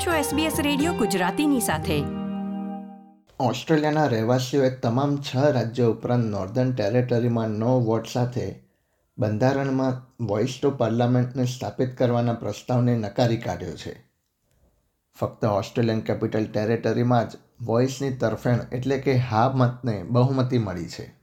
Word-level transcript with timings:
આપ 0.00 0.06
છો 0.06 0.36
SBS 0.36 0.62
radio 0.62 0.92
ગુજરાતીની 0.92 1.60
સાથે. 1.60 2.02
ઓસ્ટ્રેલિયાના 3.40 4.06
રહેવાસીઓએ 4.06 4.70
તમામ 4.70 5.16
છ 5.16 5.36
રાજ્યો 5.36 5.90
ઉપરાંત 5.90 6.24
નોર્ધન 6.24 6.74
ટેરેટરીમાં 6.74 7.48
નો 7.48 7.80
વોટ 7.80 8.06
સાથે 8.08 8.62
બંધારણમાં 9.18 10.24
વોઇસ 10.24 10.58
ટુ 10.62 10.70
પાર્લામેન્ટને 10.70 11.44
સ્થાપિત 11.44 11.98
કરવાના 11.98 12.32
પ્રસ્તાવને 12.32 12.96
નકારી 12.96 13.36
કાઢ્યો 13.36 13.76
છે. 13.76 14.04
ફક્ત 15.20 15.44
ઓસ્ટ્રેલિયન 15.44 16.00
કેપિટલ 16.00 16.46
ટેરેટરીમાં 16.46 17.28
જ 17.28 17.32
વોઇસની 17.60 18.10
તરફેણ 18.10 18.58
એટલે 18.72 18.98
કે 18.98 19.14
હા 19.14 19.52
મતને 19.54 20.02
બહુમતી 20.02 20.58
મળી 20.58 20.88
છે. 20.88 21.14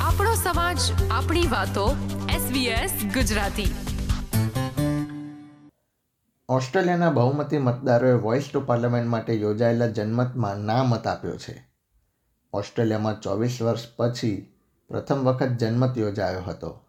આપણો 0.00 0.34
સમાજ 0.34 0.78
આપણી 1.10 1.46
વાતો 1.46 1.96
SBS 2.28 3.04
ગુજરાતી. 3.14 3.91
ઓસ્ટ્રેલિયાના 6.52 7.10
બહુમતી 7.10 7.58
મતદારોએ 7.58 8.12
વોઇસ 8.12 8.50
ટુ 8.52 8.60
પાર્લામેન્ટ 8.60 9.08
માટે 9.08 9.34
યોજાયેલા 9.34 9.86
જનમતમાં 9.86 10.56
ના 10.56 10.82
મત 10.84 11.06
આપ્યો 11.06 11.36
છે 11.36 11.54
ઓસ્ટ્રેલિયામાં 12.52 13.20
ચોવીસ 13.20 13.62
વર્ષ 13.62 13.86
પછી 13.96 14.54
પ્રથમ 14.88 15.14
વખત 15.14 15.46
જનમત 15.46 15.98
યોજાયો 15.98 16.42
હતો 16.42 16.84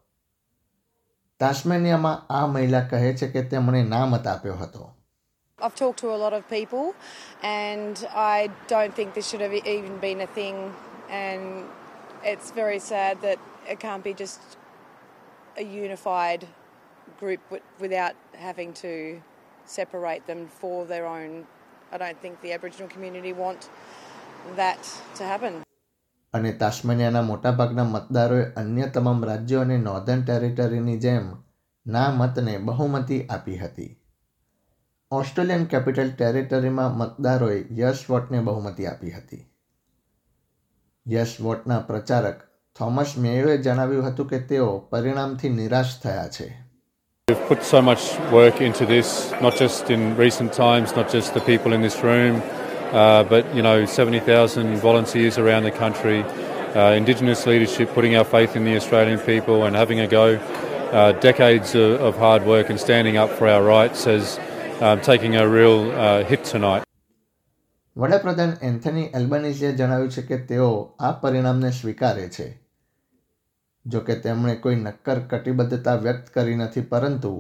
તાસ્મેનિયામાં 1.40 2.34
આ 2.34 2.48
મહિલા 2.48 2.82
કહે 2.82 3.14
છે 3.14 3.28
કે 3.28 3.44
તેમણે 3.44 3.84
ના 3.84 4.06
મત 4.06 4.28
આપ્યો 4.28 4.54
હતો 4.54 4.92
I've 5.60 5.76
talked 5.76 6.00
to 6.00 6.10
a 6.12 6.20
lot 6.26 6.34
of 6.34 6.44
people, 6.50 6.86
and 7.44 7.96
I 8.16 8.50
don't 8.68 8.96
think 8.96 9.14
this 9.14 9.28
should 9.30 9.44
have 9.48 9.54
even 9.54 9.98
been 10.00 10.22
a 10.22 10.32
thing. 10.40 10.56
And 11.10 11.42
it's 12.32 12.50
very 12.62 12.80
sad 12.80 13.22
that 13.22 13.38
it 13.72 13.80
can't 13.80 14.04
be 14.04 14.14
just 14.24 14.40
a 15.58 15.64
unified 15.84 16.42
group 17.20 17.42
without 17.80 18.16
having 18.48 18.74
to 18.74 19.22
separate 19.66 20.28
them 20.28 20.48
for 20.48 20.86
their 20.86 21.06
own. 21.08 21.46
I 21.92 21.98
don't 21.98 22.22
think 22.22 22.42
the 22.42 22.54
Aboriginal 22.54 22.90
community 22.90 23.34
want 23.34 23.70
that 24.56 24.82
to 25.18 25.24
happen. 25.24 25.64
અને 26.34 26.52
તાસ્મેનિયાના 26.52 27.22
મોટાભાગના 27.22 27.84
મતદારોએ 27.84 28.46
અન્ય 28.56 28.88
તમામ 28.88 29.24
રાજ્યો 29.24 29.62
અને 29.62 29.78
northern 29.78 30.24
ટેરિટરીની 30.24 30.98
જેમ 30.98 31.28
ના 31.86 32.12
મતને 32.12 32.58
બહુમતી 32.60 33.26
આપી 33.30 33.58
હતી 33.58 33.92
ઓસ્ટ્રેલિયન 35.12 35.68
કેપિટલ 35.68 36.10
ટેરિટરીમાં 36.10 36.98
મતદારોએ 36.98 37.60
યસ 37.72 38.10
વોટને 38.10 38.42
બહુમતી 38.42 38.88
આપી 38.88 39.12
હતી 39.12 39.44
યસ 41.06 41.36
વોટના 41.44 41.80
પ્રચારક 41.80 42.42
થોમસ 42.76 43.18
મેયોએ 43.18 43.58
જણાવ્યું 43.58 44.12
હતું 44.12 44.28
કે 44.28 44.40
તેઓ 44.40 44.80
પરિણામથી 44.92 45.50
નિરાશ 45.50 45.96
થયા 46.02 46.28
છે 46.28 46.63
We've 47.29 47.47
put 47.47 47.63
so 47.63 47.83
much 47.83 48.19
work 48.33 48.63
into 48.63 48.87
this, 48.87 49.33
not 49.43 49.55
just 49.55 49.91
in 49.91 50.17
recent 50.17 50.51
times, 50.55 50.97
not 50.97 51.13
just 51.13 51.35
the 51.35 51.41
people 51.43 51.75
in 51.75 51.83
this 51.83 52.03
room, 52.03 52.41
uh, 52.93 53.23
but 53.25 53.55
you 53.55 53.61
know, 53.61 53.85
70,000 53.85 54.77
volunteers 54.77 55.37
around 55.37 55.65
the 55.65 55.71
country, 55.71 56.23
uh, 56.75 56.93
Indigenous 56.93 57.47
leadership, 57.47 57.93
putting 57.93 58.17
our 58.17 58.25
faith 58.25 58.57
in 58.57 58.65
the 58.65 58.75
Australian 58.77 59.19
people 59.19 59.65
and 59.65 59.77
having 59.77 60.01
a 60.01 60.07
go. 60.07 60.37
Uh, 60.37 61.13
decades 61.21 61.75
of, 61.75 62.01
of 62.01 62.17
hard 62.17 62.47
work 62.47 62.71
and 62.71 62.81
standing 62.81 63.19
up 63.19 63.29
for 63.29 63.47
our 63.47 63.63
rights 63.63 64.07
as 64.07 64.41
um, 64.81 64.99
taking 65.03 65.37
a 65.37 65.47
real 65.47 65.91
uh, 65.91 66.25
hit 66.25 66.45
tonight. 66.45 66.83
વડાપ્રધાન 67.97 68.53
Anthony 68.63 69.05
એલ્બનીઝીએ 69.15 69.71
જણાવ્યું 69.73 70.11
છે 70.11 70.23
કે 70.23 70.37
તેઓ 70.49 70.71
આ 71.01 71.13
પરિણામને 71.23 71.71
સ્વીકારે 71.71 72.29
છે 72.29 72.47
જો 73.86 74.00
કે 74.02 74.16
તેમણે 74.16 74.56
કોઈ 74.56 74.76
નક્કર 74.76 75.20
કટિબદ્ધતા 75.32 75.96
વ્યક્ત 76.04 76.30
કરી 76.36 76.56
નથી 76.56 76.82
પરંતુ 76.92 77.32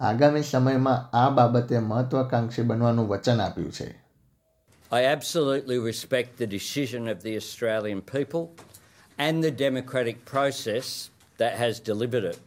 આગામી 0.00 0.42
સમયમાં 0.50 1.08
આ 1.20 1.30
બાબતે 1.38 1.80
મહત્વાકાંક્ષી 1.86 2.68
બનવાનું 2.70 3.08
વચન 3.12 3.40
આપ્યું 3.46 3.72
છે 3.78 3.88
I 4.90 5.02
absolutely 5.16 5.78
respect 5.90 6.38
the 6.38 6.46
decision 6.58 7.08
of 7.14 7.18
the 7.22 7.34
Australian 7.36 8.00
people 8.00 8.44
and 9.18 9.44
the 9.44 9.50
democratic 9.66 10.24
process 10.24 11.10
that 11.40 11.58
has 11.62 11.80
delivered 11.90 12.24
it. 12.24 12.38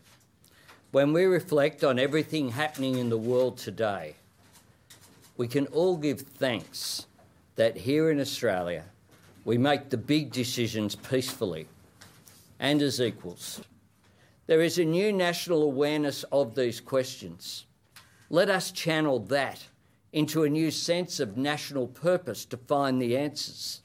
When 0.91 1.13
we 1.17 1.25
reflect 1.25 1.83
on 1.83 1.99
everything 1.99 2.49
happening 2.61 2.95
in 3.03 3.09
the 3.09 3.21
world 3.31 3.57
today, 3.57 4.15
we 5.37 5.47
can 5.47 5.67
all 5.67 5.95
give 6.07 6.21
thanks 6.21 7.05
that 7.55 7.85
here 7.89 8.09
in 8.13 8.19
Australia 8.19 8.83
we 9.45 9.57
make 9.57 9.89
the 9.89 10.03
big 10.13 10.31
decisions 10.31 10.95
peacefully 10.95 11.67
and 12.60 12.82
as 12.82 13.00
equals. 13.00 13.60
There 14.46 14.62
is 14.62 14.78
a 14.78 14.84
new 14.84 15.12
national 15.12 15.62
awareness 15.62 16.24
of 16.30 16.54
these 16.54 16.80
questions. 16.80 17.66
Let 18.30 18.48
us 18.48 18.70
channel 18.70 19.18
that 19.36 19.58
into 20.12 20.44
a 20.44 20.48
new 20.48 20.70
sense 20.70 21.20
of 21.20 21.36
national 21.36 21.86
purpose 21.88 22.44
to 22.46 22.56
find 22.56 23.02
the 23.02 23.16
answers. 23.16 23.82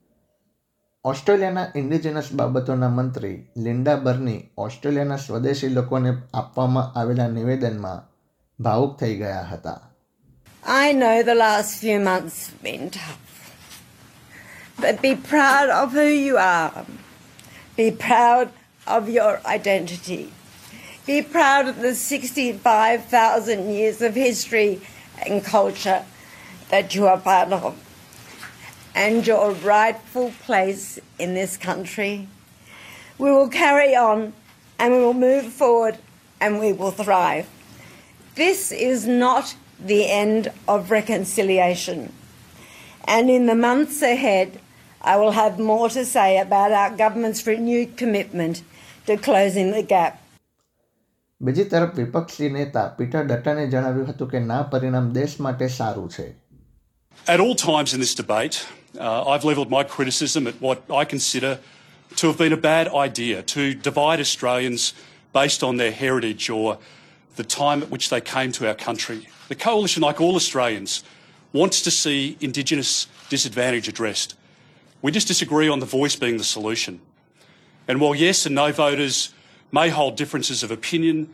ઓસ્ટ્રેલિયાના 1.06 1.72
indigenous 1.76 2.28
બાબતોના 2.40 2.90
મંત્રી 2.90 3.38
Linda 3.58 3.96
બર્ની 3.96 4.50
ઓસ્ટ્રેલિયાના 4.58 5.18
સ્વદેશી 5.18 5.70
લોકોને 5.78 6.12
આપવામાં 6.34 7.00
આવેલા 7.00 7.28
નિવેદનમાં 7.28 8.04
ભાવુક 8.64 9.00
થઈ 9.00 9.16
ગયા 9.22 9.44
હતા 9.54 9.80
I 10.64 10.94
know 10.94 11.24
the 11.24 11.36
last 11.36 11.80
few 11.84 12.00
months 12.00 12.38
have 12.48 12.62
been 12.62 12.90
tough. 12.92 13.32
But 14.84 15.02
be 15.02 15.16
proud 15.16 15.70
of 15.70 15.94
who 15.94 16.08
you 16.26 16.38
are. 16.38 16.86
Be 17.76 17.90
proud 17.92 18.50
of 18.87 19.09
your 19.09 19.41
identity. 19.45 20.33
Be 21.07 21.23
proud 21.23 21.69
of 21.69 21.81
the 21.81 21.95
65,000 21.95 23.71
years 23.71 24.03
of 24.03 24.15
history 24.15 24.81
and 25.25 25.45
culture 25.45 26.05
that 26.71 26.95
you 26.95 27.07
are 27.07 27.19
part 27.19 27.53
of 27.53 27.81
and 28.95 29.27
your 29.27 29.53
rightful 29.53 30.33
place 30.45 30.99
in 31.19 31.35
this 31.35 31.57
country. 31.57 32.27
We 33.19 33.31
will 33.31 33.49
carry 33.49 33.95
on 33.95 34.33
and 34.79 34.95
we 34.95 34.99
will 34.99 35.15
move 35.15 35.53
forward 35.53 35.99
and 36.41 36.59
we 36.59 36.73
will 36.73 36.91
thrive. 36.91 37.47
This 38.35 38.73
is 38.73 39.07
not 39.07 39.55
the 39.79 40.11
end 40.11 40.51
of 40.67 40.91
reconciliation. 40.91 42.13
And 43.05 43.31
in 43.31 43.47
the 43.47 43.55
months 43.55 44.03
ahead, 44.03 44.61
I 45.01 45.17
will 45.17 45.33
have 45.33 45.59
more 45.59 45.89
to 45.91 46.05
say 46.05 46.39
about 46.39 46.73
our 46.73 46.91
government's 46.91 47.47
renewed 47.47 47.97
commitment 47.97 48.63
to 49.08 49.18
closing 49.18 49.72
the 49.78 49.84
gap. 49.94 50.14
બીજી 51.42 51.64
તરફ 51.74 51.96
વિપક્ષી 52.00 52.50
नेता 52.56 52.82
Peter 52.98 53.22
ડટને 53.30 53.64
જણાવ્યું 53.74 54.10
હતું 54.12 54.28
કે 54.34 54.40
ના 54.50 54.58
પરિણામ 54.74 55.12
દેશ 55.20 55.36
માટે 55.46 55.68
સારું 55.78 56.10
છે 56.16 56.28
At 57.34 57.40
all 57.44 57.56
times 57.56 57.94
in 57.96 58.00
this 58.04 58.16
debate, 58.20 58.56
uh, 58.98 59.32
I've 59.32 59.46
levelled 59.50 59.72
my 59.78 59.84
criticism 59.96 60.48
at 60.52 60.62
what 60.66 60.80
I 61.00 61.04
consider 61.14 61.52
to 62.20 62.28
have 62.28 62.38
been 62.38 62.54
a 62.54 62.58
bad 62.58 62.88
idea 63.08 63.42
to 63.56 63.74
divide 63.90 64.20
Australians 64.20 64.94
based 65.34 65.62
on 65.64 65.78
their 65.78 65.92
heritage 65.92 66.50
or 66.50 66.78
the 67.36 67.44
time 67.44 67.82
at 67.84 67.90
which 67.90 68.10
they 68.10 68.22
came 68.22 68.52
to 68.54 68.68
our 68.68 68.76
country. 68.88 69.20
The 69.48 69.56
Coalition, 69.56 70.02
like 70.04 70.20
all 70.22 70.36
Australians, 70.36 71.04
wants 71.54 71.82
to 71.82 71.92
see 71.92 72.38
Indigenous 72.40 73.08
disadvantage 73.30 73.88
addressed. 73.88 74.36
We 75.02 75.12
just 75.12 75.28
disagree 75.28 75.70
on 75.70 75.80
the 75.80 75.86
voice 75.86 76.16
being 76.16 76.38
the 76.38 76.44
solution. 76.44 77.02
And 77.88 78.00
while 78.02 78.16
yes 78.16 78.46
and 78.46 78.56
no 78.56 78.72
voters 78.72 79.34
may 79.72 79.90
hold 79.90 80.16
differences 80.16 80.64
of 80.64 80.72
opinion, 80.72 81.34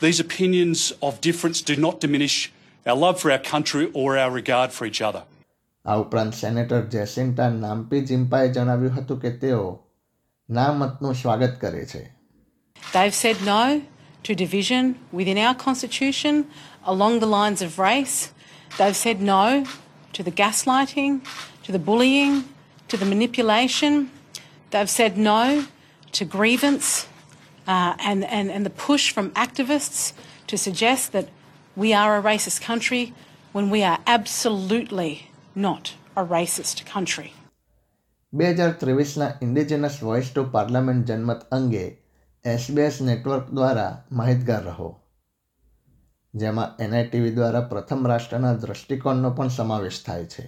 these 0.00 0.18
opinions 0.20 0.92
of 1.00 1.20
difference 1.20 1.60
do 1.60 1.76
not 1.76 2.00
diminish 2.00 2.52
our 2.86 2.96
love 2.96 3.20
for 3.20 3.30
our 3.30 3.38
country 3.38 3.90
or 3.94 4.18
our 4.18 4.30
regard 4.30 4.72
for 4.72 4.86
each 4.86 5.00
other. 5.00 5.22
આ 5.84 5.94
ઉપરાંત 6.02 6.34
senator 6.40 6.82
Jacinta 6.94 7.46
નામ્પી 7.62 8.00
જિમ્પાએ 8.10 8.48
જણાવ્યું 8.56 8.92
હતું 8.98 9.18
કે 9.22 9.30
તેઓ 9.44 9.62
ના 10.58 10.66
મતનું 10.80 11.14
સ્વાગત 11.22 11.54
કરે 11.62 11.84
છે 11.92 12.02
They've 12.92 13.16
said 13.22 13.38
no 13.52 13.62
to 14.26 14.34
division 14.44 14.84
within 15.18 15.38
our 15.38 15.54
constitution 15.66 16.34
along 16.92 17.18
the 17.24 17.30
lines 17.38 17.60
of 17.66 17.78
race. 17.78 18.18
They've 18.78 19.00
said 19.04 19.20
no 19.20 19.64
to 20.16 20.22
the 20.22 20.34
gaslighting, 20.42 21.12
to 21.64 21.70
the 21.76 21.82
bullying, 21.88 22.34
to 22.88 22.96
the 22.96 23.08
manipulation. 23.14 24.10
They've 24.72 24.92
said 24.98 25.16
no 25.16 25.66
to 26.16 26.24
grievance 26.26 27.06
uh, 27.66 27.94
and, 28.00 28.24
and, 28.24 28.50
and 28.50 28.66
the 28.66 28.70
push 28.70 29.12
from 29.12 29.30
activists 29.32 30.12
to 30.46 30.56
suggest 30.56 31.12
that 31.12 31.28
we 31.76 31.92
are 31.94 32.18
a 32.18 32.22
racist 32.22 32.60
country 32.60 33.14
when 33.52 33.70
we 33.70 33.82
are 33.82 33.98
absolutely 34.06 35.30
not 35.54 35.94
a 36.16 36.24
racist 36.24 36.84
country. 36.86 37.32
બે 38.32 38.46
હજાર 38.58 38.70
ત્રેવીસના 38.80 39.26
indigenous 39.42 39.96
voice 40.02 40.28
to 40.30 40.42
parliament 40.52 41.10
જનમત 41.10 41.42
અંગે 41.56 41.84
SBS 42.44 43.00
network 43.08 43.50
દ્વારા 43.56 43.90
માહિતગાર 44.10 44.62
રહો 44.68 44.88
જેમાં 46.34 46.80
એનઆઈટીવી 46.84 47.34
દ્વારા 47.36 47.68
પ્રથમ 47.72 48.08
રાષ્ટ્રના 48.12 48.54
દૃષ્ટિકોણનો 48.62 49.30
પણ 49.30 49.52
સમાવેશ 49.56 50.00
થાય 50.06 50.26
છે 50.34 50.44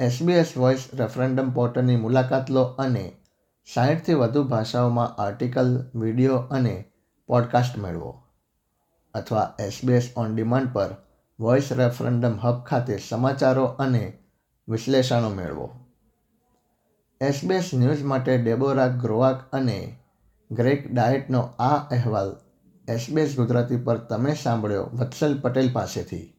એસબીએસ 0.00 0.52
વોઇસ 0.56 0.84
રેફરન્ડમ 1.00 1.54
પોર્ટલની 1.58 1.96
મુલાકાત 1.96 2.52
લો 2.56 2.64
અને 2.78 3.06
સાહીઠથી 3.73 4.13
વધુ 4.13 4.43
ભાષાઓમાં 4.43 5.21
આર્ટિકલ, 5.21 5.83
વીડિયો 5.95 6.35
અને 6.35 6.85
પોડકાસ્ટ 7.27 7.77
મેળવો. 7.77 8.23
અથવા 9.13 9.55
એસબીએસ 9.59 10.11
ઓન 10.15 10.35
ડિમાન્ડ 10.35 10.73
પર 10.73 10.95
વોઇસ 11.39 11.71
રેફરન્ડમ 11.71 12.37
હબ 12.37 12.63
ખાતે 12.63 12.97
સમાચારો 12.97 13.65
અને 13.65 14.17
વિશ્લેષણો 14.69 15.29
મેળવો. 15.29 15.69
એસબીએસ 17.21 17.71
ન્યૂઝ 17.73 18.01
માટે 18.03 18.37
ડેબોરા 18.37 18.87
ગ્રોવાક 18.87 19.53
અને 19.53 19.99
ગ્રેક 20.51 20.93
ડાયટનો 20.93 21.39
આ 21.39 21.75
અહેવાલ 21.91 22.35
એસબીએસ 22.87 23.37
ગુજરાતી 23.37 23.77
પર 23.77 23.97
તમે 23.97 24.33
સાંભળ્યો 24.33 24.83
વત્સલ 24.83 25.39
પટેલ 25.39 25.69
પાસેથી. 25.73 26.38